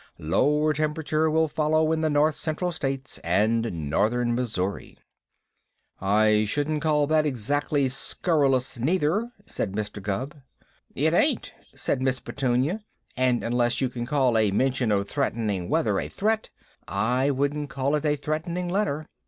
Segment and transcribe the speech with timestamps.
[0.17, 4.97] Lower temperature will follow in the North Central States and Northern Missouri.
[5.99, 10.01] "I shouldn't call that exactly scurrilous, neither," said Mr.
[10.01, 10.37] Gubb.
[10.95, 12.81] "It ain't," said Miss Petunia,
[13.15, 16.49] "and unless you can call a mention of threatening weather a threat,
[16.87, 19.05] I wouldn't call it a threatening letter.